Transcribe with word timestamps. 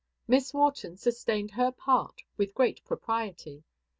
Miss 0.27 0.51
Wharton 0.51 0.97
sustained 0.97 1.51
her 1.51 1.71
part 1.71 2.23
with 2.35 2.55
great 2.55 2.83
propriety. 2.83 3.63